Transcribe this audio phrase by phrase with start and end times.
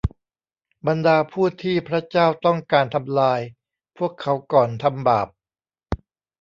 [0.87, 3.39] บรรดาผู้ที่พระเจ้าต้องการทำลาย
[3.97, 5.27] พวกเขาก่อนทำบาป